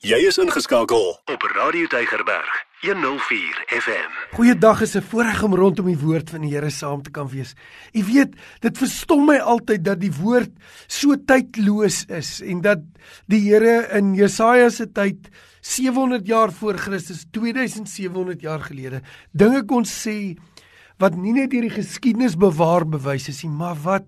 [0.00, 4.14] Jy is ingeskakel op Radio Deigerberg 104 FM.
[4.32, 7.52] Goeiedag is 'n voorreg om rondom die woord van die Here saam te kan wees.
[7.92, 10.48] U weet, dit verstom my altyd dat die woord
[10.86, 12.78] so tydloos is en dat
[13.26, 15.28] die Here in Jesaja se tyd
[15.60, 20.38] 700 jaar voor Christus, 2700 jaar gelede, dinge kon sê
[20.96, 24.06] wat nie net deur die geskiedenis bewaar bewys is nie, maar wat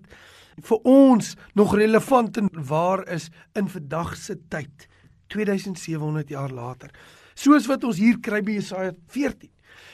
[0.57, 4.89] vir ons nog relevant en waar is in vandag se tyd.
[5.27, 6.91] 2700 jaar later.
[7.33, 9.49] Soos wat ons hier kry by Jesaja 14.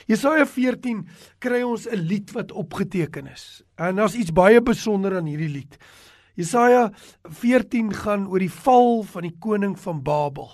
[0.10, 1.08] Jesaja 14
[1.40, 3.64] kry ons 'n lied wat opgeteken is.
[3.78, 5.78] En daar's iets baie besonder aan hierdie lied.
[6.36, 6.92] Jesaja
[7.24, 10.50] 14 gaan oor die val van die koning van Babel.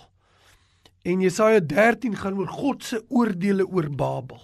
[1.05, 4.41] En Jesaja 13 gaan oor God se oordeele oor Babel.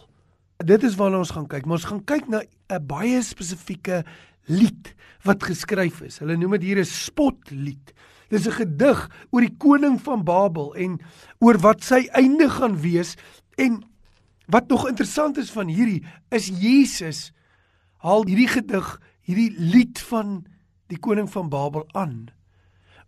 [0.61, 4.03] Dit is waarna ons gaan kyk, maar ons gaan kyk na 'n baie spesifieke
[4.45, 6.19] lied wat geskryf is.
[6.19, 7.93] Hulle noem dit hier 'n spotlied.
[8.31, 8.99] Dis 'n gedig
[9.29, 10.99] oor die koning van Babel en
[11.39, 13.17] oor wat sy einde gaan wees
[13.59, 13.83] en
[14.47, 17.31] wat nog interessant is van hierdie is Jesus
[17.97, 20.45] haal hierdie gedig, hierdie lied van
[20.87, 22.31] die koning van Babel aan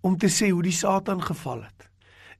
[0.03, 1.87] om te sê hoe die Satan geval het.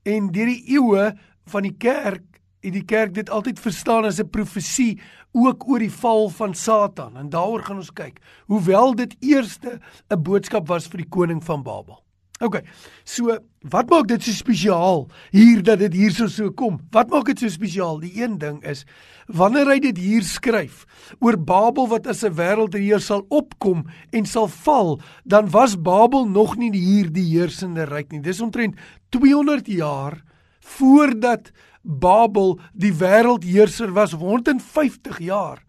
[0.04, 1.14] En deur die eeue
[1.48, 5.00] van die kerk het die kerk dit altyd verstaan as 'n profesie
[5.32, 8.20] ook oor die val van Satan en daaroor gaan ons kyk.
[8.46, 12.03] Hoewel dit eerste 'n boodskap was vir die koning van Babel.
[12.42, 12.64] OK.
[13.06, 13.36] So,
[13.70, 16.80] wat maak dit so spesiaal hier dat dit hierso so kom?
[16.90, 18.00] Wat maak dit so spesiaal?
[18.02, 18.82] Die een ding is
[19.30, 20.82] wanneer hy dit hier skryf
[21.22, 26.56] oor Babel wat as 'n wêreldheer sal opkom en sal val, dan was Babel nog
[26.56, 28.20] nie hier die heersende ryk nie.
[28.20, 28.74] Dis omtrent
[29.10, 30.22] 200 jaar
[30.60, 35.62] voordat Babel die wêreldheerser was, 150 jaar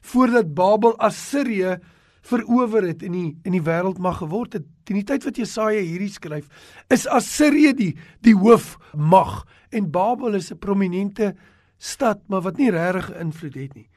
[0.00, 1.78] voordat Babel Assirië
[2.22, 4.66] verower het en die in die wêreld mag geword het.
[4.84, 6.48] Teen die tyd wat Jesaja hierdie skryf,
[6.92, 7.92] is Assirië die
[8.24, 11.34] die hoofmag en Babel is 'n prominente
[11.78, 13.88] stad, maar wat nie regtig invloed het nie.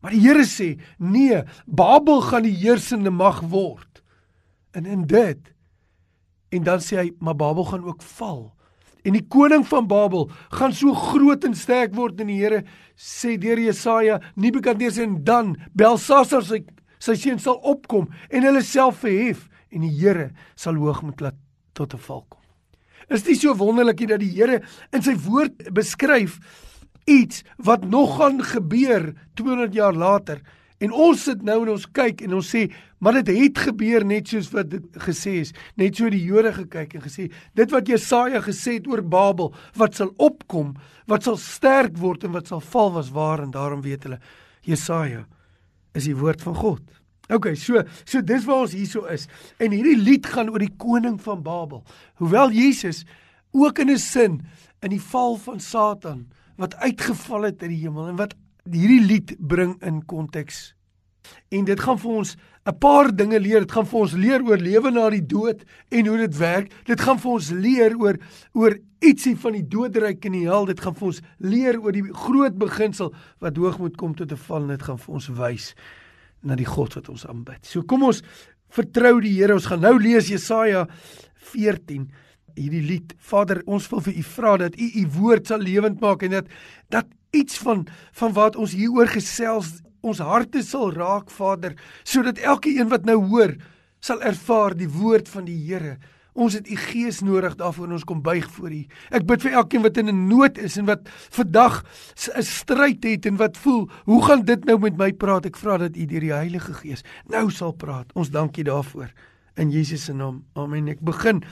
[0.00, 4.02] Maar die Here sê, nee, Babel gaan die heersende mag word.
[4.72, 5.40] En in dit
[6.50, 8.52] en dan sê hy, maar Babel gaan ook val.
[9.04, 12.62] En die koning van Babel gaan so groot en sterk word in die Here
[12.96, 16.64] sê deur Jesaja, Nebukadneser en dan Belsasar sy
[17.04, 21.38] sy seun sal opkom en hulle self verhef en die Here sal hoogmoed laat
[21.74, 22.40] tot 'n val kom.
[23.08, 24.62] Is dit so wonderlik dat die Here
[24.92, 26.38] in sy woord beskryf
[27.04, 30.40] iets wat nog gaan gebeur 200 jaar later
[30.78, 34.28] en ons sit nou en ons kyk en ons sê maar dit het gebeur net
[34.28, 38.40] soos wat dit gesê is net so die Jode gekyk en gesê dit wat Jesaja
[38.40, 40.74] gesê het oor Babel wat sal opkom
[41.06, 44.20] wat sal sterk word en wat sal val was waar en daarom weet hulle
[44.64, 45.26] Jesaja
[45.94, 46.82] is die woord van God.
[47.32, 49.24] OK, so so dis waar ons hierso is.
[49.56, 51.84] En hierdie lied gaan oor die koning van Babel.
[52.20, 53.04] Hoewel Jesus
[53.52, 54.42] ook in 'n sin
[54.82, 58.34] in die val van Satan wat uitgeval het uit die hemel en wat
[58.70, 60.74] hierdie lied bring in konteks.
[61.48, 62.36] En dit gaan vir ons
[62.66, 63.60] 'n paar dinge leer.
[63.60, 66.72] Dit gaan vir ons leer oor lewe na die dood en hoe dit werk.
[66.84, 68.16] Dit gaan vir ons leer oor
[68.52, 70.64] oor ietsie van die doodryk en die hel.
[70.66, 74.66] Dit gaan vir ons leer oor die groot beginsel wat hoogmoed kom tot 'n val.
[74.66, 75.74] Dit gaan vir ons wys
[76.44, 77.64] na die God wat ons aanbid.
[77.66, 78.22] So kom ons
[78.74, 79.54] vertrou die Here.
[79.54, 80.86] Ons gaan nou lees Jesaja
[81.52, 82.08] 14
[82.54, 83.14] hierdie lied.
[83.18, 86.50] Vader, ons wil vir U vra dat U U woord sal lewend maak en dat
[86.92, 91.72] dat iets van van wat ons hieroor gesels ons harte sal raak, Vader,
[92.04, 93.54] sodat elkeen wat nou hoor
[94.04, 95.96] sal ervaar die woord van die Here.
[96.34, 98.80] Ons het u gees nodig daarvoor ons kom buig voor u.
[99.14, 101.84] Ek bid vir elkeen wat in 'n nood is en wat vandag
[102.36, 105.46] 'n stryd het en wat voel, hoe gaan dit nou met my praat?
[105.46, 108.12] Ek vra dat u deur die Heilige Gees nou sal praat.
[108.14, 109.12] Ons dankie daarvoor
[109.56, 110.44] in Jesus se naam.
[110.52, 110.88] Amen.
[110.88, 111.42] Ek begin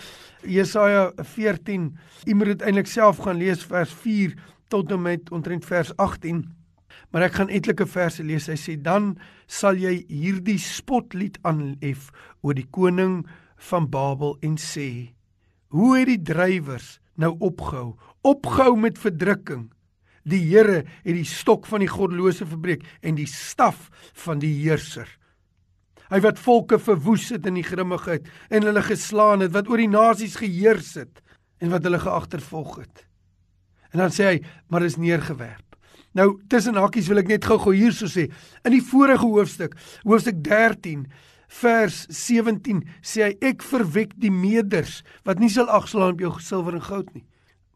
[0.43, 1.99] Jesaja 14.
[2.27, 4.35] U moet dit eintlik self gaan lees vers 4
[4.69, 6.43] tot en met omtrent vers 18.
[7.13, 8.49] Maar ek gaan etlike verse lees.
[8.51, 9.17] Hy sê dan
[9.47, 12.11] sal jy hierdie spotlied aanhef
[12.43, 13.23] oor die koning
[13.69, 15.15] van Babel en sê:
[15.73, 17.95] Hoe het die drywers nou opgehou?
[18.23, 19.71] Opgehou met verdrukking.
[20.23, 23.89] Die Here het die stok van die goddelose verbreek en die staf
[24.25, 25.09] van die heerser.
[26.13, 29.91] Hy wat volke verwoes het in die grimmigheid en hulle geslaan het, wat oor die
[29.91, 31.23] nasies geheers het
[31.63, 33.07] en wat hulle geagtervolg het.
[33.93, 34.39] En dan sê hy,
[34.69, 35.65] maar is neergewerp.
[36.13, 38.27] Nou tussen hakkies wil ek net gou-gou hierso sê,
[38.67, 41.07] in die vorige hoofstuk, hoofstuk 13
[41.61, 46.79] vers 17 sê hy ek verwek die meders wat nie sal agslaan op jou silwer
[46.79, 47.25] en goud nie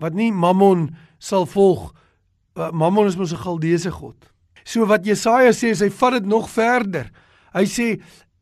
[0.02, 0.88] wat nie mammon
[1.18, 1.90] sal volg
[2.72, 4.32] mammon is mos 'n galdeese god
[4.64, 7.10] so wat Jesaja sê is hy vat dit nog verder
[7.54, 8.00] hy sê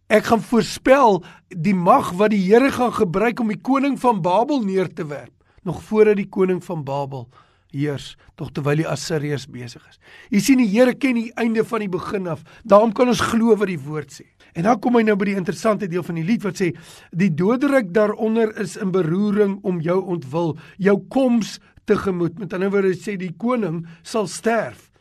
[0.09, 4.63] ek gaan voorspel die mag wat die Here gaan gebruik om die koning van Babel
[4.63, 5.35] neer te werp
[5.65, 7.29] nog voordat die koning van Babel
[7.75, 9.99] heers tog terwyl die Assiriërs besig is.
[10.31, 12.45] Jy sien die Here ken die einde van die begin af.
[12.63, 14.29] Daarom kan ons glo wat die woord sê.
[14.55, 16.71] En dan kom hy nou by die interessante deel van die lied wat sê
[17.11, 21.59] die doderyk daaronder is in beroering om jou ontwil, jou koms
[21.91, 22.39] tegemoet.
[22.39, 24.93] Met ander woorde sê die koning sal sterf.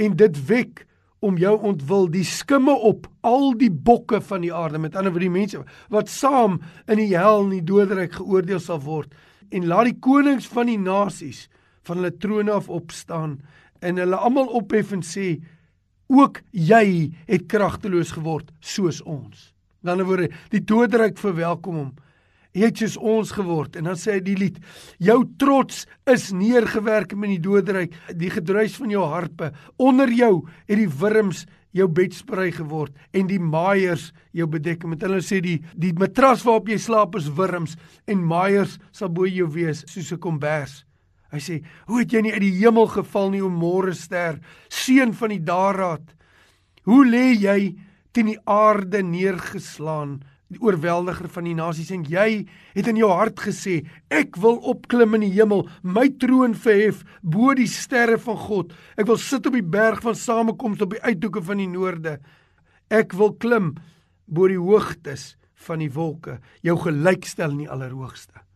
[0.00, 0.86] En dit wek
[1.22, 5.28] om jou ontwil die skimme op al die bokke van die aarde met ander woorde
[5.28, 5.60] die mense
[5.94, 6.58] wat saam
[6.90, 9.12] in die hel in die doderyk geoordeel sal word
[9.54, 11.44] en laat die konings van die nasies
[11.86, 13.36] van hulle trone af opstaan
[13.86, 15.36] en hulle almal ophef en sê
[16.12, 19.50] ook jy het kragteloos geword soos ons.
[19.82, 21.92] In ander woorde, die doodryk verwelkom hom.
[22.52, 24.58] Jy het soos ons geword en dan sê hy die lied:
[25.00, 29.50] Jou trots is neergewerk in die doodryk, die gedruis van jou harpe.
[29.80, 34.84] Onder jou het die wurms jou bedsprei geword en die maaiers jou bedek.
[34.84, 39.24] Met hulle sê die die matras waarop jy slaap is wurms en maaiers sal bo
[39.24, 40.84] jou wees soos 'n kombers.
[41.32, 44.38] Hy sê: "Hoe het jy nie uit die hemel geval nie, o môre ster,
[44.68, 46.04] seun van die daarraad?
[46.84, 47.76] Hoe lê jy
[48.12, 50.20] teen die aarde neergeslaan,
[50.52, 52.44] die oorweldiger van die nasies en jy
[52.74, 53.80] het in jou hart gesê:
[54.10, 58.76] Ek wil opklim in die hemel, my troon verhef bo die sterre van God.
[58.96, 62.18] Ek wil sit op die berg van samekoms op die uithoeke van die noorde.
[62.90, 63.76] Ek wil klim
[64.26, 68.51] bo die hoogtes van die wolke, jou gelykstel in die allerhoogste."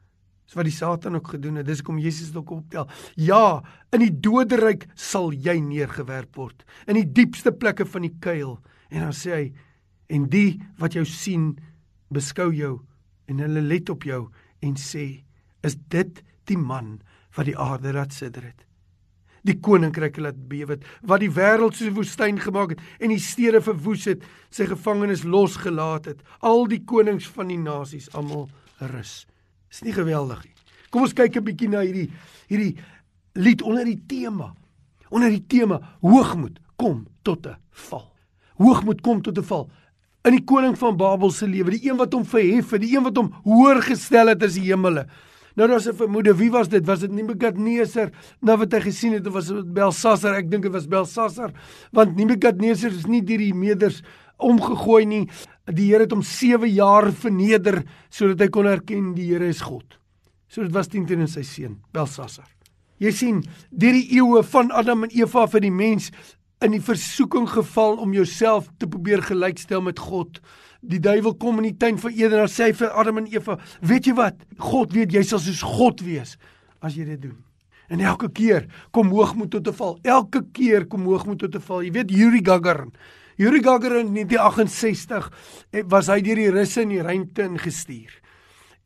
[0.46, 1.66] Dis wat die Satan ook gedoen het.
[1.66, 2.88] Dis kom Jesus dit ook optel.
[3.14, 3.62] Ja,
[3.92, 8.58] in die doderyk sal jy neergewerp word, in die diepste plekke van die kuil.
[8.90, 9.46] En dan sê hy
[10.12, 11.56] en die wat jou sien
[12.14, 12.78] beskou jou
[13.26, 14.26] en hulle let op jou
[14.62, 15.06] en sê
[15.66, 17.00] is dit die man
[17.36, 18.62] wat die aarde laat sidder het
[19.46, 23.60] die koninkryke laat bewe wat die wêreld soos 'n woestyn gemaak het en die stede
[23.60, 28.48] verwoes het sy gevangenes losgelaat het al die konings van die nasies almal
[28.80, 29.26] rus
[29.76, 30.54] Is nie geweldig nie.
[30.88, 32.08] Kom ons kyk 'n bietjie na hierdie
[32.48, 32.76] hierdie
[33.36, 34.54] lied onder die tema.
[35.10, 38.08] Onder die tema hoogmoed kom tot 'n val.
[38.56, 39.68] Hoogmoed kom tot 'n val.
[40.24, 43.02] In die koning van Babel se lewe, die een wat hom verhef het, die een
[43.02, 45.06] wat hom hoër gestel het as die hemele.
[45.56, 46.86] Nou daar's 'n vermoede, wie was dit?
[46.86, 48.10] Was dit Nebukadneser?
[48.40, 50.34] Nou wat hy gesien het, of was dit Belsasar?
[50.34, 51.52] Ek dink dit was Belsasar,
[51.92, 54.02] want Nebukadneser is nie deur die meders
[54.36, 55.24] omgegooi nie.
[55.66, 59.98] Die Here het hom 7 jaar verneder sodat hy kon erken die Here is God.
[60.48, 62.48] So dit was teen teen sy seun Belsasar.
[63.02, 66.08] Jy sien, deur die eeue van Adam en Eva vir die mens
[66.64, 70.40] in die versoeking geval om jouself te probeer gelykstel met God.
[70.80, 74.08] Die duiwel kom in die tuin van Eden en sê vir Adam en Eva, weet
[74.08, 74.38] jy wat?
[74.70, 76.38] God weet jy sal soos God wees
[76.80, 77.36] as jy dit doen.
[77.92, 78.64] En elke keer
[78.96, 79.98] kom hoogmoed tot 'n val.
[80.02, 81.82] Elke keer kom hoogmoed tot 'n val.
[81.82, 82.92] Jy weet Yuri Gagarin
[83.36, 85.30] Yuri Gagarin in 1968
[85.72, 88.14] eh, was hy deur die Russe in die ruimte ingestuur.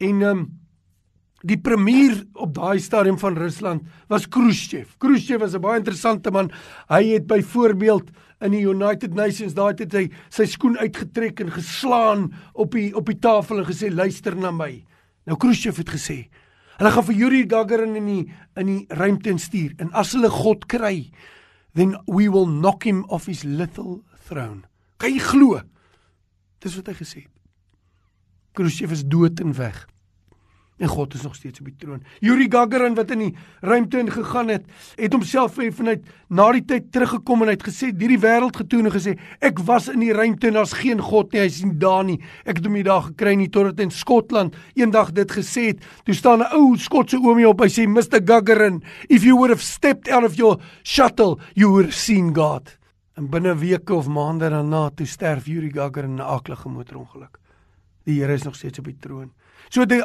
[0.01, 0.49] En ehm um,
[1.41, 4.91] die premier op daai stadium van Rusland was Khrushchev.
[5.01, 6.51] Khrushchev was 'n baie interessante man.
[6.89, 8.11] Hy het byvoorbeeld
[8.41, 13.07] in die United Nations daai tyd hy sy skoen uitgetrek en geslaan op die op
[13.07, 14.85] die tafel en gesê luister na my.
[15.27, 16.29] Nou Khrushchev het gesê
[16.77, 20.67] hulle gaan vir Yuri Gagarin in die in die ruimte instuur en as hulle God
[20.67, 21.11] kry
[21.75, 24.63] then we will knock him off his little throne.
[25.01, 25.61] Kan jy glo?
[26.61, 27.35] Dis wat hy gesê het.
[28.53, 29.87] Khrushchev is dood en weg.
[30.81, 32.01] En God is nog steeds op die troon.
[32.25, 34.65] Yuri Gagarin wat in die ruimte ingegaan het,
[34.97, 38.93] het homself vanuit na die tyd teruggekom en hy het gesê, "Hierdie wêreld getoon en
[38.93, 42.21] gesê, ek was in die ruimte en daar's geen God nie, hy's nie daar nie.
[42.47, 45.85] Ek het hom nie daar gekry nie totdat in Skotland eendag dit gesê het.
[46.05, 49.63] Toe staan 'n ou Skotse oomie op, hy sê, "Mr Gagarin, if you would have
[49.63, 52.80] stepped out of your shuttle, you would have seen God."
[53.19, 57.39] En binne weke of maande daarna toe sterf Yuri Gagarin in 'n aaklige motorongeluk.
[58.05, 59.33] Die Here is nog steeds op die troon.
[59.69, 60.03] So die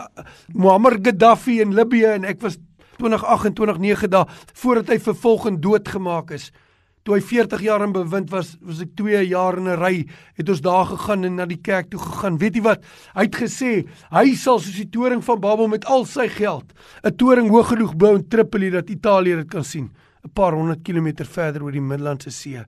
[0.54, 2.58] Muammar Gaddafi in Libië en ek was
[2.98, 6.52] 2028 9 dae voordat hy vervolg en doodgemaak is.
[7.06, 10.50] Toe hy 40 jaar in bewind was, was ek 2 jaar in 'n ry, het
[10.50, 12.38] ons daar gegaan en na die kerk toe gegaan.
[12.38, 12.84] Weet jy wat?
[13.14, 17.16] Hy het gesê hy sal soos die toring van Babel met al sy geld 'n
[17.16, 19.92] toring hoog genoeg bou in Tripoli dat Italië dit kan sien,
[20.24, 22.66] 'n paar honderd kilometer verder oor die Middellandse See.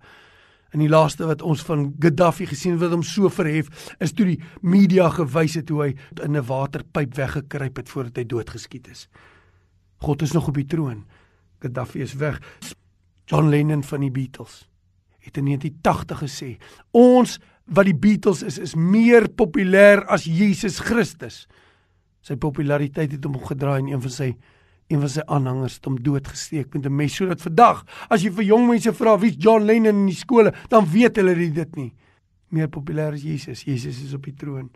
[0.75, 3.69] En die laaste wat ons van Gaddafi gesien het wat hom so verhef,
[4.03, 5.91] is toe die media gewys het hoe hy
[6.23, 9.07] in 'n waterpyp weggekruip het voordat hy doodgeskiet is.
[10.01, 11.05] God is nog op die troon.
[11.59, 12.41] Gaddafi is weg.
[13.25, 14.67] John Lennon van die Beatles
[15.19, 16.57] het in 1980 gesê:
[16.91, 21.47] "Ons wat die Beatles is, is meer populêr as Jesus Christus."
[22.21, 24.35] Sy populariteit het hom gedraai in een van sy
[24.87, 28.43] een van sy aanhangers het hom doodgesteek met 'n mes sodat vandag as jy vir
[28.43, 31.93] jong mense vra wie's John Lennon in die skole, dan weet hulle dit nie.
[32.49, 33.63] Meer populêr as Jesus.
[33.63, 34.69] Jesus is op die troon.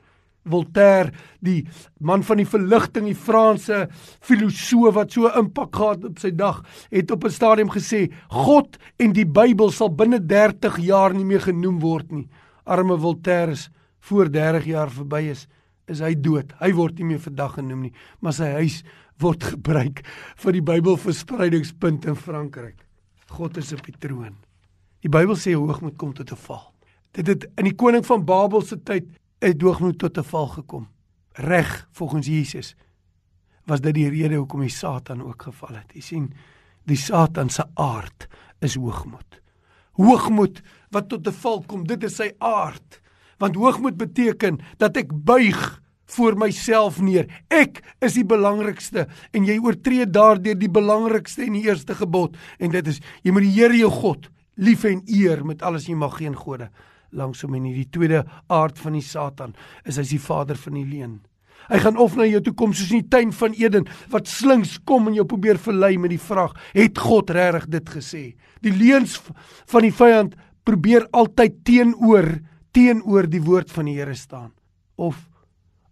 [0.43, 1.67] Voltaire, die
[1.99, 3.87] man van die verligting, die Franse
[4.25, 9.13] filosoof wat so impak gehad op sy dag, het op 'n stadium gesê: "God en
[9.13, 12.27] die Bybel sal binne 30 jaar nie meer genoem word nie."
[12.65, 15.47] Arme Voltaire is voor 30 jaar verby is,
[15.87, 16.53] is hy dood.
[16.59, 18.83] Hy word nie meer vandag genoem nie, maar sy huis
[19.21, 20.01] word gebruik
[20.35, 22.85] vir die Bybelverspreidingspunt in Frankryk.
[23.31, 24.35] God is op die troon.
[25.01, 26.73] Die Bybel sê hoogmoed kom tot 'n val.
[27.13, 29.07] Dit het in die koning van Babel se tyd
[29.41, 30.87] het hoogmoed tot 'n val gekom.
[31.33, 32.75] Reg volgens Jesus
[33.65, 35.93] was dit die rede hoekom die Satan ook geval het.
[35.93, 36.33] Jy sien,
[36.85, 38.27] die Satan se aard
[38.59, 39.41] is hoogmoed.
[39.91, 40.61] Hoogmoed
[40.91, 43.01] wat tot 'n val kom, dit is sy aard.
[43.37, 45.80] Want hoogmoed beteken dat ek buig
[46.15, 47.27] voor myself neer.
[47.49, 52.73] Ek is die belangrikste en jy oortree daardeur die belangrikste en die eerste gebod en
[52.73, 54.29] dit is jy moet die Here jou God
[54.61, 56.69] lief en eer met alles jy mag geen gode
[57.11, 61.19] langsom en hierdie tweede aard van die Satan is hy's die vader van die leuen.
[61.69, 64.77] Hy gaan of na jou toe kom soos in die tuin van Eden wat slinks
[64.87, 68.23] kom en jou probeer verlei met die vraag: "Het God regtig dit gesê?"
[68.61, 69.19] Die leuns
[69.67, 72.39] van die vyand probeer altyd teenoor
[72.71, 74.51] teenoor die woord van die Here staan.
[74.95, 75.27] Of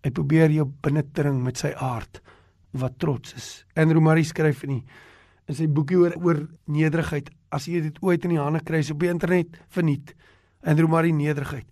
[0.03, 2.21] hy probeer jou binnendring met sy aard
[2.79, 3.47] wat trots is.
[3.79, 4.83] Andrew Murray skryf in die
[5.49, 7.31] in sy boekie oor oor nederigheid.
[7.49, 10.13] As jy dit ooit in die hande kry op die internet, verniet
[10.61, 11.65] maar die nederigheid.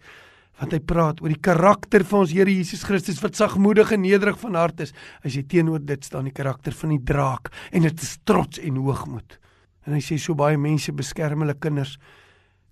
[0.57, 4.39] Want hy praat oor die karakter van ons Here Jesus Christus wat sagmoedig en nederig
[4.39, 4.93] van hart is.
[5.21, 8.79] As jy teenoor dit staan die karakter van die draak en dit is trots en
[8.81, 9.37] hoogmoed.
[9.85, 11.97] En hy sê so baie mense beskerm hulle kinders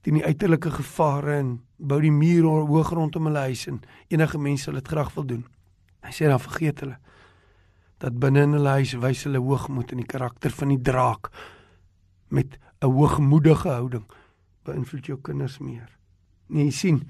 [0.06, 3.80] teen die uiterlike gevare en bou die muur hoog rondom hulle huis en
[4.14, 5.46] enige mens sal dit graag wil doen.
[6.06, 7.00] Hy sê dan vergeet hulle
[8.04, 11.32] dat binne in hulle huis wys hulle hoogmoed en die karakter van die draak
[12.30, 14.06] met 'n hoogmoedige houding
[14.66, 15.90] beïnvloed jou kinders meer.
[16.50, 17.02] Nee, sien,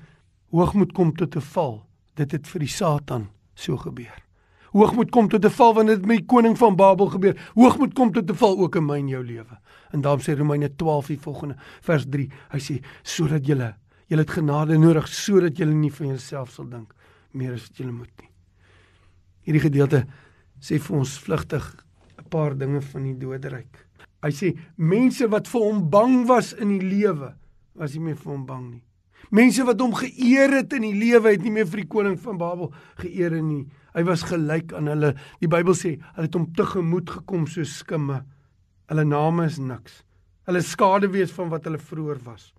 [0.52, 1.86] hoogmoed kom tot 'n val.
[2.16, 4.24] Dit het vir die Satan so gebeur.
[4.72, 7.52] Hoogmoed kom tot 'n val wanneer dit met die koning van Babel gebeur.
[7.56, 9.60] Hoogmoed kom tot 'n val ook in my en jou lewe.
[9.96, 11.56] En daarom sê Romeine 12 die volgende
[11.88, 12.28] vers 3.
[12.52, 13.72] Hy sê sodat julle
[14.06, 16.92] julle het genade nodig sodat julle nie van jouself sal dink
[17.34, 18.30] meer as wat julle moet nie.
[19.48, 20.04] Hierdie gedeelte
[20.62, 21.66] sê vir ons vlugtig
[22.20, 23.86] 'n paar dinge van die doderyk.
[24.24, 27.36] Hy sê mense wat vir hom bang was in die lewe,
[27.76, 28.84] was nie meer vir hom bang nie.
[29.32, 32.38] Mense wat hom geëer het in die lewe het nie meer vir die koning van
[32.38, 33.66] Babel geëer nie.
[33.94, 35.16] Hy was gelyk aan hulle.
[35.40, 38.24] Die Bybel sê hulle het hom tegemoet gekom soos skimme.
[38.90, 40.04] Hulle name is niks.
[40.46, 42.52] Hulle skade wees van wat hulle vroeër was.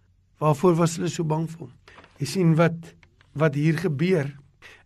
[0.43, 1.73] Waarvoor was hulle so bang vir hom?
[2.21, 2.95] Jy sien wat
[3.37, 4.31] wat hier gebeur.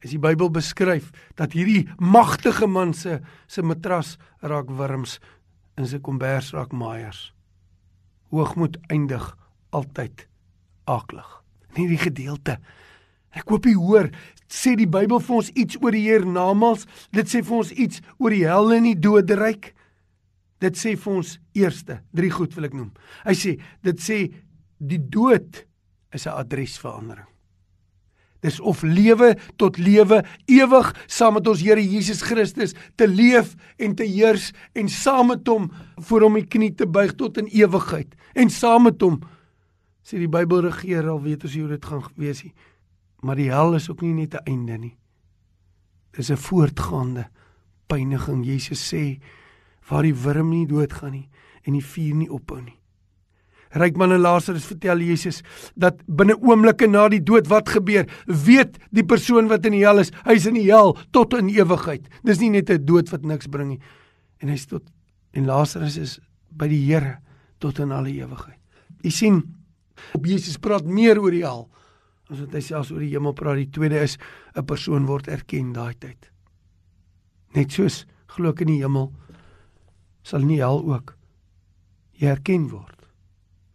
[0.04, 5.18] Is die Bybel beskryf dat hierdie magtige man se se matras raak wurms
[5.78, 7.30] en sy kombers raak maaiers.
[8.34, 9.24] Hoogmoed eindig
[9.72, 10.26] altyd
[10.90, 11.28] aklig
[11.70, 12.58] in hierdie gedeelte.
[13.30, 14.08] Ek hoop jy hoor,
[14.50, 16.86] sê die Bybel vir ons iets oor die hiernamaals.
[17.14, 19.70] Dit sê vir ons iets oor die hel en die doderyk.
[20.60, 22.90] Dit sê vir ons eerste, drie goed wil ek noem.
[23.24, 24.20] Hy sê, dit sê
[24.78, 25.64] die dood
[26.12, 27.26] is 'n adresverandering.
[28.40, 33.94] Dis of lewe tot lewe ewig saam met ons Here Jesus Christus te leef en
[33.94, 35.68] te heers en saam met hom
[36.00, 39.20] voor hom die knie te buig tot in ewigheid en saam met hom
[40.00, 42.54] sê die Bybel regeer al weet ons hoe dit gaan wees nie.
[43.20, 44.96] Maar die hel is ook nie net 'n einde nie.
[46.16, 47.28] Dis 'n voortgaande
[47.86, 48.44] pyniging.
[48.44, 49.20] Jesus sê
[49.90, 51.28] waar die wurm nie doodgaan nie
[51.66, 52.76] en die vuur nie ophou nie.
[53.70, 55.42] Rykman en Lazarus vertel Jesus
[55.78, 60.02] dat binne oomblikke na die dood wat gebeur, weet die persoon wat in die hel
[60.02, 62.08] is, hy's in die hel tot in ewigheid.
[62.26, 63.80] Dis nie net 'n dood wat niks bring nie.
[64.42, 64.82] En hy's tot
[65.34, 66.20] en Lazarus is
[66.50, 67.18] by die Here
[67.60, 68.58] tot in alle ewigheid.
[69.04, 69.44] U sien,
[70.16, 71.66] Op Jesus praat meer oor die hel
[72.30, 73.58] as wat hy selfs oor die hemel praat.
[73.58, 74.16] Die tweede is
[74.54, 76.30] 'n persoon word erken daai tyd.
[77.54, 79.12] Net soos glo ek in die hemel
[80.30, 81.16] sal nie hel ook
[82.20, 83.06] erken word.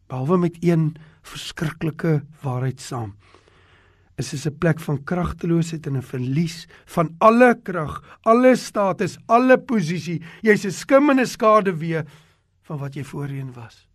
[0.08, 0.94] Behalwe met een
[1.26, 3.16] verskriklike waarheid saam.
[4.16, 9.58] Is dit 'n plek van kragteloosheid en 'n verlies van alle krag, alle status, alle
[9.58, 10.22] posisie.
[10.42, 12.06] Jy's 'n skim en 'n skade weer
[12.62, 13.88] van wat jy voorheen was.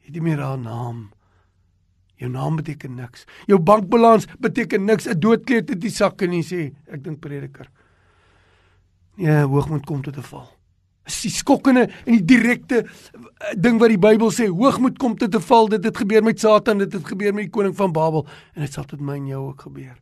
[0.00, 1.12] Jy het nie meer 'n naam
[2.22, 3.24] Jou naam beteken niks.
[3.46, 5.08] Jou bankbalans beteken niks.
[5.08, 6.70] 'n Doodkleed het die sakke nie sê.
[6.86, 7.70] Ek dink prediker.
[9.16, 10.61] Nee, hoogmoed kom tot 'n val.
[11.06, 15.34] Is die skokkende en die direkte eh, ding wat die Bybel sê, hoogmoed kom tot
[15.34, 15.68] 'n val.
[15.68, 18.72] Dit het gebeur met Satan, dit het gebeur met die koning van Babel en dit
[18.72, 19.96] sal tot my en jou ook gebeur.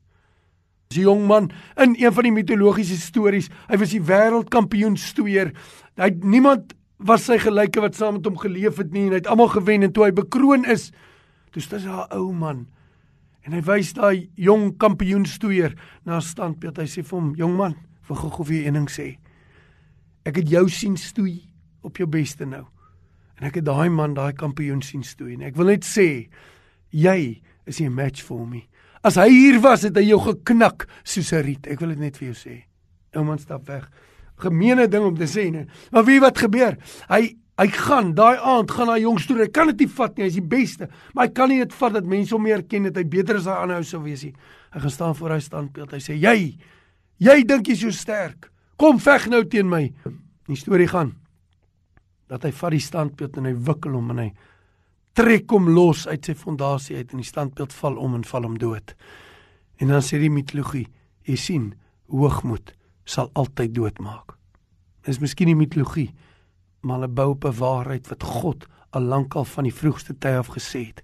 [0.89, 5.53] Die jong man in een van die mitologiese stories, hy was die wêreldkampioen stoeier.
[5.97, 9.27] Hy niemand was sy gelyke wat saam met hom geleef het nie en hy het
[9.27, 10.93] almal gewen en toe hy bekroon is,
[11.51, 12.67] Toe staan daar 'n ou man
[13.47, 15.73] En hy wys daai jong kampioenstoeier
[16.05, 16.77] na 'n standbeeld.
[16.77, 19.17] Hy sê vir hom: "Jong man, vir gou vir een ding sê.
[20.25, 21.41] Ek het jou sien stoei
[21.83, 22.65] op jou beste nou.
[23.41, 26.29] En ek het daai man, daai kampioen sien stoei en ek wil net sê
[26.91, 28.67] jy is 'n match vir my.
[29.03, 31.67] As hy hier was, het hy jou geknak soos 'n riet.
[31.67, 32.65] Ek wil dit net vir jou sê.
[33.15, 33.89] Ou man stap weg.
[34.37, 35.67] Gemeene ding om te sê, nee.
[35.91, 36.77] Maar wie wat gebeur?
[37.09, 39.37] Hy Hy gaan daai aand gaan daai jongs toe.
[39.37, 40.25] Hy kan dit nie vat nie.
[40.25, 40.87] Hy's die beste.
[41.13, 43.49] Maar hy kan nie dit vat dat mense hom meer ken dat hy beter as
[43.51, 44.33] hy aanhou sou wees nie.
[44.73, 45.93] Hy gaan staan voor hy standbeeld.
[45.93, 46.57] Hy sê: "Jy,
[47.21, 48.49] jy dink jy's so sterk.
[48.81, 49.93] Kom veg nou teen my."
[50.49, 51.15] Die storie gaan
[52.31, 54.29] dat hy vat die standbeeld en hy wikkel hom en hy
[55.19, 58.57] trek hom los uit sy fondasie uit en die standbeeld val om en val hom
[58.59, 58.95] dood.
[59.83, 60.87] En dan sê die mitologie:
[61.27, 61.75] "Jy sien,
[62.09, 62.73] hoogmoed
[63.05, 64.37] sal altyd doodmaak."
[65.05, 66.11] Dis miskien die mitologie
[66.81, 70.49] maar hulle bou op 'n waarheid wat God al lankal van die vroegste tye af
[70.49, 71.03] gesê het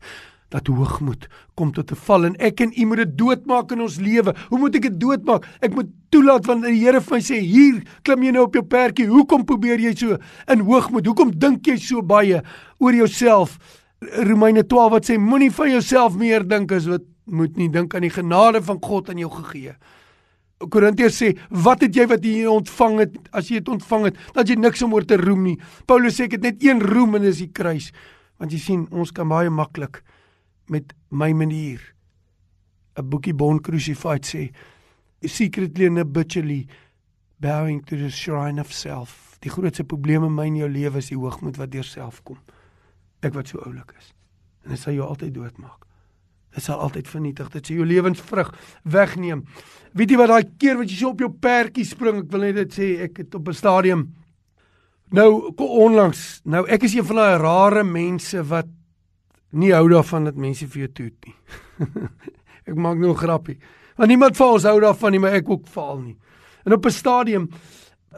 [0.55, 1.27] dat hoogmoed
[1.59, 4.35] kom tot 'n val en ek en u moet dit doodmaak in ons lewe.
[4.49, 5.47] Hoe moet ek dit doodmaak?
[5.61, 8.63] Ek moet toelaat want die Here vir my sê, "Hier, klim jy nou op jou
[8.63, 9.07] perdjie.
[9.07, 11.07] Hoekom probeer jy so in hoogmoed?
[11.07, 12.43] Hoekom dink jy so baie
[12.79, 13.59] oor jouself?"
[14.01, 18.03] Romeine 12 wat sê, "Moenie van jouself meer dink as wat moet nie dink aan
[18.03, 19.75] die genade van God aan jou gegee."
[20.59, 23.17] Korintiërs sê, "Wat het jy wat jy ontvang het?
[23.33, 26.25] As jy dit ontvang het, dat jy niks om oor te roem nie." Paulus sê,
[26.25, 27.93] "Ek het net een roem en dis die kruis."
[28.39, 30.03] Want jy sien, ons kan baie maklik
[30.71, 31.95] met my manier
[32.97, 34.51] 'n boekie Bon Crucified sê,
[35.21, 36.67] "Secretly and habitually
[37.41, 41.09] bowing to the shrine of self." Die grootste probleem in my en jou lewe is
[41.09, 42.39] die hoogmoed wat deur self kom.
[43.21, 44.15] Ek wat so oulik is.
[44.65, 45.85] En dit sal jou altyd doodmaak.
[46.55, 47.51] Dit sal altyd vernietig.
[47.51, 49.45] Dit sal jou lewensvrug wegneem.
[49.93, 52.55] Weet jy wat daai keer wat jy so op jou perdjie spring, ek wil net
[52.55, 54.15] dit sê, ek het op 'n stadium
[55.15, 58.67] nou onlangs, nou ek is een van daai rare mense wat
[59.51, 61.35] nie hou daarvan dat mense vir jou toet nie.
[62.69, 63.59] ek maak nou 'n grappie.
[63.97, 66.17] Want niemand van ons hou daarvan nie, maar ek ook faal nie.
[66.65, 67.51] En op 'n stadium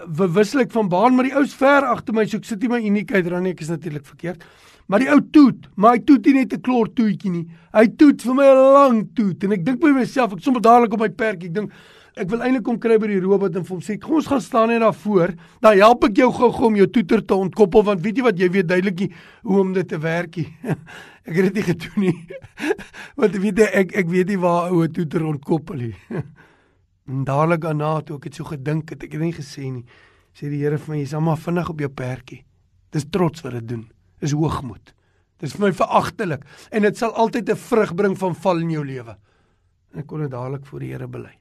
[0.07, 2.81] verwisselik van baan maar die ou is ver agter my, so ek sit nie my
[2.81, 4.45] uniekheid nie, ek is natuurlik verkeerd.
[4.89, 7.47] Maar die ou toet, maar hy toet nie net 'n klor toetjie nie.
[7.73, 10.93] Hy toet vir my 'n lang toet en ek dink by myself, ek sommer dadelik
[10.93, 11.73] op my perk, ek dink
[12.19, 14.41] ek wil eintlik kom kry by die robot en vir hom sê, "Kom ons gaan
[14.41, 18.01] staan net daar voor, dan help ek jou gou-gou om jou toeter te ontkoppel want
[18.01, 20.57] weet jy wat, jy weet duidelik nie hoe om dit te werk nie."
[21.29, 22.27] ek het dit nie gedoen nie.
[23.21, 25.95] want weet jy, ek ek weet nie waar ou toeter ontkoppel nie.
[27.09, 29.85] en dadelik daarna toe ek het so gedink het, ek het nie gesê nie,
[30.35, 32.45] sê die Here vir my, "Jy's almal vinnig op jou perkie."
[32.91, 34.95] Dis trots wat dit doen is hoogmoed.
[35.39, 38.71] Dit is vir my veragtelik en dit sal altyd 'n vrug bring van val in
[38.71, 39.17] jou lewe.
[39.93, 41.39] En ek kon dit dadelik voor die Here bely.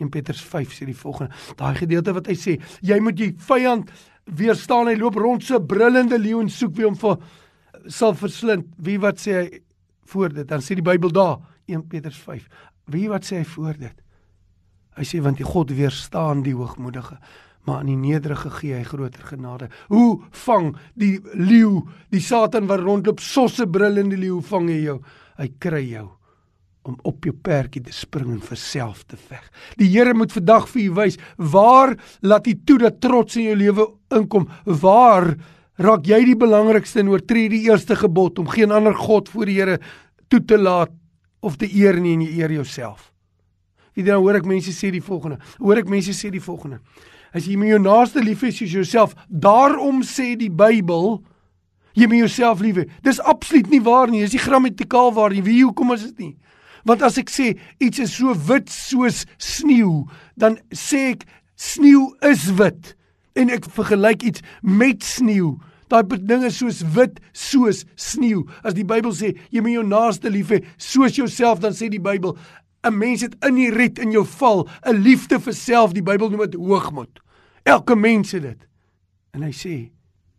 [0.00, 3.90] 1 Petrus 5 sê die volgende: Daai gedeelte wat hy sê, jy moet jy vyand
[4.26, 4.90] weerstaan.
[4.90, 7.18] Hy loop rond so brullende leeu en soek wie hom vir
[7.92, 8.68] sal verslind.
[8.76, 9.46] Wie wat sê hy
[10.10, 10.48] voor dit?
[10.48, 12.44] Dan sê die Bybel daar 1 Petrus 5.
[12.92, 14.04] Wie wat sê hy voor dit?
[14.96, 17.18] Hy sê want die God weerstaan die hoogmoedige
[17.66, 19.66] maar aan die nederige gee hy groter genade.
[19.90, 21.80] Hoe vang die leeu,
[22.14, 25.00] die Satan wat rondloop sosse brullende leeu vang hy jou?
[25.40, 26.06] Hy kry jou
[26.88, 29.42] om op jou perdjie te spring en vir self te veg.
[29.80, 33.56] Die Here moet vandag vir u wys waar laat hy toe dat trots in jou
[33.58, 34.48] lewe inkom?
[34.64, 35.34] Waar
[35.82, 39.58] raak jy die belangrikste en oortree die eerste gebod om geen ander god voor die
[39.58, 39.80] Here
[40.28, 40.94] toe te laat
[41.40, 43.12] of te eer nie en jy eer jouself?
[43.96, 45.38] Wie dan hoor ek mense sê die volgende.
[45.56, 46.82] Hoor ek mense sê die volgende.
[47.36, 51.16] As jy jou naaste lief hê soos jouself, daarom sê die Bybel
[51.96, 52.84] jy moet jouself lief hê.
[53.04, 54.20] Dis absoluut nie waar nie.
[54.24, 55.44] Dis nie grammatikaal waar nie.
[55.44, 56.34] Wie hoekom is dit nie?
[56.86, 60.04] Want as ek sê iets is so wit soos sneeu,
[60.38, 61.26] dan sê ek
[61.58, 62.94] sneeu is wit
[63.36, 65.56] en ek vergelyk iets met sneeu.
[65.90, 68.44] Daai ding is soos wit soos sneeu.
[68.66, 72.02] As die Bybel sê jy moet jou naaste lief hê soos jouself, dan sê die
[72.02, 72.36] Bybel
[72.86, 76.30] 'n mens het in die red in jou val, 'n liefde vir self, die Bybel
[76.30, 77.20] noem dit hoogmoed.
[77.64, 78.68] Elke mens het dit.
[79.34, 79.90] En hy sê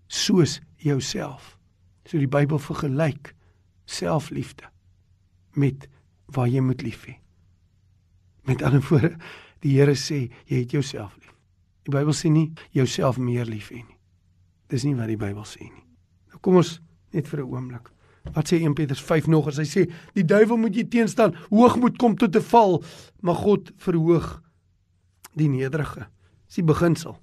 [0.08, 1.58] soos jouself.
[2.06, 3.34] So die Bybel vergelyk
[3.86, 4.64] selfliefde
[5.54, 5.88] met
[6.36, 7.18] waar jy moet lief hê.
[8.48, 9.18] Met ander woorde,
[9.64, 11.34] die Here sê jy het jouself lief.
[11.88, 13.98] Die Bybel sê nie jouself meer lief hê nie.
[14.72, 15.86] Dis nie wat die Bybel sê nie.
[16.32, 16.80] Nou kom ons
[17.14, 17.92] net vir 'n oomblik.
[18.36, 21.98] Wat sê 1 Petrus 5 nog as hy sê die duiwel moet jy teenstaan, hoogmoed
[21.98, 22.84] kom tot 'n val,
[23.22, 24.42] maar God verhoog
[25.36, 26.08] die nederige.
[26.48, 27.18] Dis die beginsel.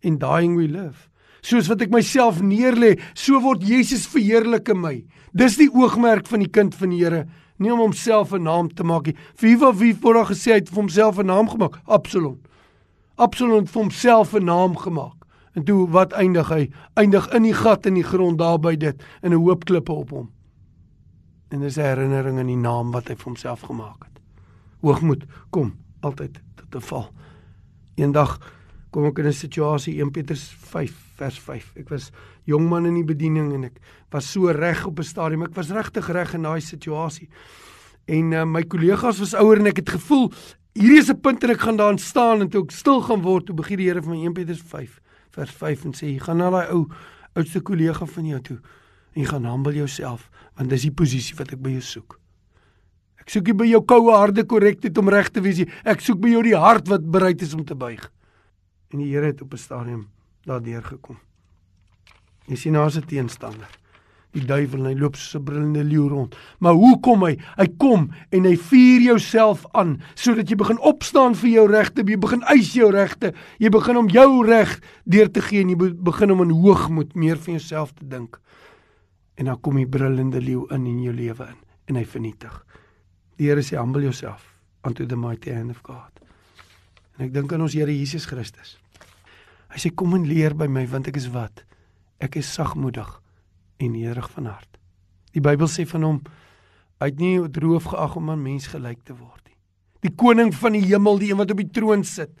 [0.00, 1.08] In dying we live.
[1.42, 5.04] Soos wat ek myself neerlê, so word Jesus verheerlik in my.
[5.32, 7.26] Dis die oogmerk van die kind van die Here,
[7.60, 9.16] nie om homself 'n naam te maak nie.
[9.36, 11.80] Wie wat wie voorag gesê het vir homself 'n naam gemaak?
[11.84, 12.40] Absalom.
[13.14, 15.20] Absalom het vir homself 'n naam gemaak.
[15.52, 16.70] En toe wat eindig hy?
[16.94, 20.10] Eindig in die gat in die grond daar by dit in 'n hoop klippe op
[20.10, 20.30] hom.
[21.48, 24.22] En dis 'n herinnering aan die naam wat hy vir homself gemaak het.
[24.80, 27.10] Hoogmoed kom altyd tot 'n val.
[27.94, 28.38] Eendag
[28.90, 31.72] kom ek in 'n situasie 1 Petrus 5 vers 5.
[31.76, 32.10] Ek was
[32.50, 33.78] jong man in die bediening en ek
[34.12, 35.42] was so reg op 'n stadium.
[35.42, 37.28] Ek was regtig reg in daai situasie.
[38.06, 40.32] En uh, my kollegas was ouer en ek het gevoel
[40.74, 43.46] hierdie is 'n punt en ek gaan daar staan en toe ek stil gaan word,
[43.46, 46.38] toe begin die Here vir my 1 Petrus 5 vers 5 en sê jy gaan
[46.38, 46.86] na daai ou
[47.34, 48.58] oudste kollega van jou toe
[49.14, 52.18] en jy gaan humble jouself want dis die posisie wat ek by jou soek.
[53.20, 55.68] Ek soek nie by jou koue harde korrektheid om reg te wees nie.
[55.84, 58.10] Ek soek by jou die hart wat bereid is om te buig.
[58.90, 60.08] En die Here het op 'n stadium
[60.46, 61.18] daardeur gekom.
[62.50, 63.70] Jy sien daar's 'n teenstander.
[64.34, 66.36] Die duiwel, hy loop soos 'n brullende leeu rond.
[66.58, 67.36] Maar hoe kom hy?
[67.56, 72.16] Hy kom en hy vuur jouself aan sodat jy begin opstaan vir jou regte, jy
[72.16, 76.30] begin eis jou regte, jy begin om jou reg deur te gee en jy begin
[76.30, 78.40] om in hoogmoed meer van jouself te dink.
[79.36, 82.66] En dan kom die brullende leeu in in jou lewe in en hy vernietig.
[83.36, 86.20] Die Here sê humble yourself unto the mighty hand of God.
[87.18, 88.78] En ek dink aan ons Here Jesus Christus.
[89.70, 91.64] Hy sê kom en leer by my want ek is wat?
[92.20, 93.08] Ek is sagmoedig
[93.80, 94.78] en nederig van hart.
[95.32, 96.22] Die Bybel sê van hom
[97.00, 99.56] hy het nie roof geag om aan mens gelyk te word nie.
[100.04, 102.32] Die koning van die hemel, die een wat op die troon sit,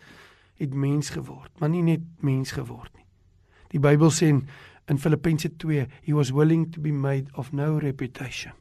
[0.60, 3.06] het mens geword, maar nie net mens geword nie.
[3.72, 4.42] Die Bybel sê in,
[4.92, 8.52] in Filippense 2, he was willing to be made of no reputation.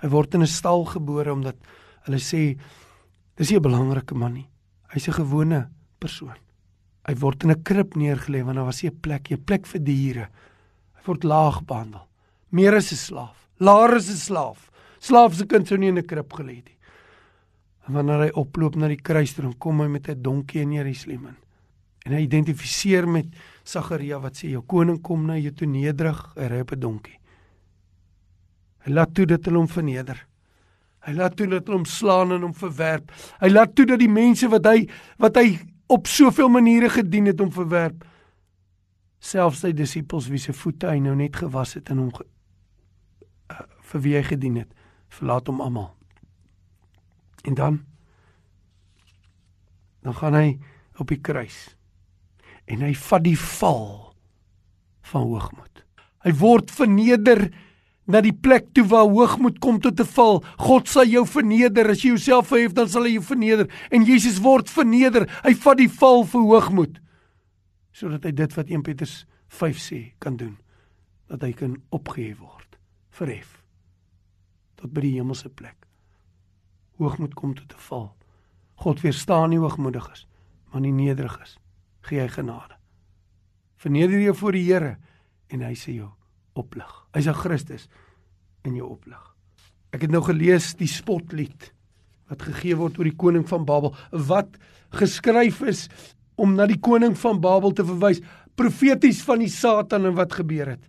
[0.00, 1.56] Hy word in 'n stal gebore omdat
[2.06, 2.56] hulle sê
[3.36, 4.48] dis nie 'n belangrike man nie.
[4.88, 6.43] Hy's 'n gewone persoon.
[7.06, 9.80] Hy word in 'n krib neergelê want daar was nie 'n plek, 'n plek vir
[9.80, 10.28] diere
[11.06, 12.06] word laag behandel.
[12.50, 13.48] Meer as 'n slaaf.
[13.60, 14.70] Laer as 'n slaaf.
[15.00, 16.78] Slaaf se kind sou nie in 'n krib gelê het nie.
[17.86, 21.26] En wanneer hy oploop na die kruis toe, kom hy met 'n donkie in Jerusalem
[21.26, 21.36] in.
[22.06, 23.26] En hy identifiseer met
[23.64, 27.18] Sagaria wat sê jou koning kom na jou toe nederig, hy ry op 'n donkie.
[28.84, 30.26] Hy laat toe dat hulle hom verneder.
[31.00, 33.10] Hy laat toe dat hulle hom slaan en hom verwerp.
[33.40, 34.88] Hy laat toe dat die mense wat hy
[35.18, 38.04] wat hy op soveel maniere gedien het om verwerp
[39.24, 42.24] selfs sy disippels wie se voete hy nou net gewas het en hom ge,
[43.52, 44.70] uh, vir wie hy gedien het,
[45.08, 45.92] verlaat hom almal.
[47.44, 47.82] En dan
[50.04, 50.48] dan gaan hy
[51.00, 51.74] op die kruis
[52.68, 54.12] en hy vat die val
[55.08, 55.84] van hoogmoed.
[56.24, 57.46] Hy word verneder
[58.06, 60.42] na die plek toe waar hoogmoed kom tot te val.
[60.60, 61.88] God sal jou verneder.
[61.90, 63.70] As jy jouself verhef, dan sal hy jou verneder.
[63.90, 65.28] En Jesus word verneder.
[65.44, 67.00] Hy vat die val vir hoogmoed
[67.94, 69.12] sodat hy dit wat 1 Petrus
[69.54, 70.56] 5 sê kan doen.
[71.30, 72.78] Dat hy kan opgehef word
[73.14, 73.60] verhef
[74.74, 75.86] tot by die hemelse plek.
[76.98, 78.16] Hoogmoed kom tot 'n val.
[78.82, 80.26] God weerstaan nie hoogmoediges
[80.74, 81.54] maar nie nederiges.
[82.00, 82.74] Gee hy genade.
[83.78, 84.96] Verneder jou voor die Here
[85.46, 86.10] en hy sê jou
[86.54, 87.88] oplig hy's 'n Christus
[88.64, 89.34] in jou oplig
[89.92, 91.72] ek het nou gelees die spotlied
[92.30, 94.56] wat gegee word oor die koning van Babel wat
[94.94, 95.88] geskryf is
[96.40, 98.22] om na die koning van Babel te verwys,
[98.58, 100.82] profeties van die Satan en wat gebeur het.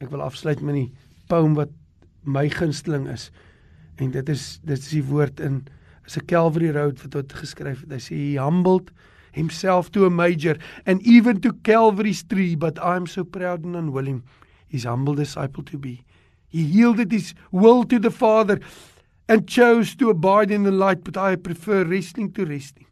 [0.00, 0.88] Ek wil afsluit met die
[1.28, 1.72] poem wat
[2.28, 3.28] my gunsteling is.
[3.98, 5.66] En dit is dit is die woord in
[6.06, 7.92] is 'n Calvary Road wat tot geskryf het.
[7.92, 8.90] Hy sê he humbled
[9.32, 14.22] himself to a major and even to Calvary's tree, but I'm so proud and unwilling
[14.68, 16.04] his humble disciple to be.
[16.48, 18.60] He yielded his will to the Father
[19.28, 22.86] and chose to abide in the light, but I prefer wrestling to resting.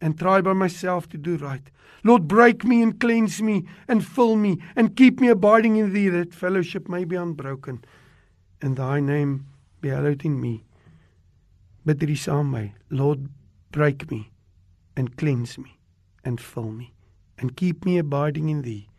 [0.00, 1.70] and try by myself to do right.
[2.02, 6.08] Lord, break me and cleanse me and fill me and keep me abiding in thee
[6.08, 7.84] that fellowship may be unbroken
[8.62, 9.46] and thy name
[9.80, 10.64] be hallowed in me.
[11.84, 12.72] Bid hierdie saam my.
[12.88, 13.28] Lord,
[13.72, 14.30] break me
[14.96, 15.78] and cleanse me
[16.24, 16.92] and fill me
[17.38, 18.89] and keep me abiding in thee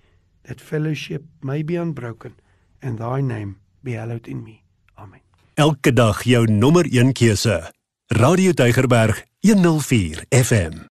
[0.52, 2.36] that fellowship may be unbroken
[2.80, 4.64] and thy name be hallowed in me.
[5.00, 5.22] Amen.
[5.54, 7.72] Elke dag jou nommer 1 keuse.
[8.08, 10.74] Radio Deugerberg 104 FM.